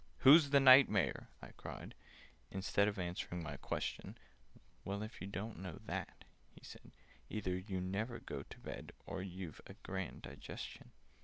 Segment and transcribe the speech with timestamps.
[0.21, 1.93] "Who's the Knight Mayor?" I cried.
[2.49, 4.17] Instead Of answering my question,
[4.83, 6.89] "Well, if you don't know that," he said,
[7.29, 10.89] "Either you never go to bed, Or you've a grand digestion!